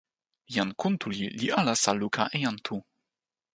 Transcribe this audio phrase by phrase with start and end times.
[0.53, 2.75] jan Kuntuli li alasa luka e jan Tu.